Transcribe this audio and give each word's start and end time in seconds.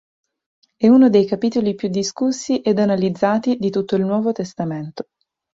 È 0.77 0.87
uno 0.87 1.11
dei 1.11 1.27
capitoli 1.27 1.75
più 1.75 1.87
discussi 1.87 2.61
ed 2.61 2.79
analizzati 2.79 3.57
di 3.57 3.69
tutto 3.69 3.95
il 3.97 4.03
Nuovo 4.03 4.31
Testamento. 4.31 5.09